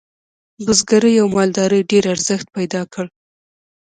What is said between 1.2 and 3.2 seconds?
او مالدارۍ ډیر ارزښت پیدا کړ.